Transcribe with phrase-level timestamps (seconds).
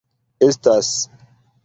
[0.47, 0.87] Estas...